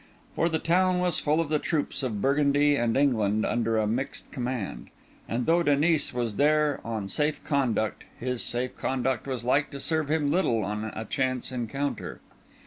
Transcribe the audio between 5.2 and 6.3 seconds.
and though Denis